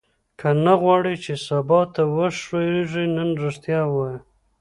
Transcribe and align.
که 0.39 0.49
نه 0.65 0.73
غواړې 0.81 1.15
چې 1.23 1.33
سبا 1.47 1.81
ته 1.93 2.01
وښوېږې 2.15 3.05
نن 3.15 3.29
ریښتیا 3.41 3.81
ووایه. 3.87 4.19